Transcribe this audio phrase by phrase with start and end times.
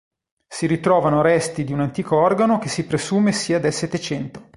[0.47, 4.49] Si ritrovano resti di un antico organo che si presume sia del settecento.